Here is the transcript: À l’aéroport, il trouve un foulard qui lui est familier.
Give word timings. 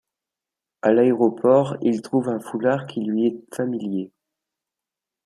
À 0.81 0.93
l’aéroport, 0.93 1.77
il 1.83 2.01
trouve 2.01 2.27
un 2.29 2.39
foulard 2.39 2.87
qui 2.87 3.01
lui 3.05 3.27
est 3.27 3.45
familier. 3.55 4.11